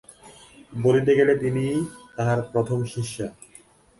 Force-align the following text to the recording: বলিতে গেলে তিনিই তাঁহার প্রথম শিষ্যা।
বলিতে 0.73 1.11
গেলে 1.19 1.33
তিনিই 1.41 1.77
তাঁহার 2.15 2.39
প্রথম 2.51 2.79
শিষ্যা। 2.93 3.27